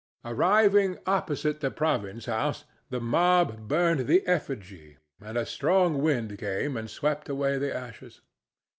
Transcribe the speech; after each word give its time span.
Arriving 0.25 0.97
opposite 1.05 1.59
the 1.59 1.69
province 1.69 2.25
house, 2.25 2.65
the 2.89 2.99
mob 2.99 3.67
burned 3.67 4.07
the 4.07 4.25
effigy, 4.25 4.97
and 5.21 5.37
a 5.37 5.45
strong 5.45 6.01
wind 6.01 6.39
came 6.39 6.75
and 6.75 6.89
swept 6.89 7.29
away 7.29 7.59
the 7.59 7.71
ashes. 7.71 8.19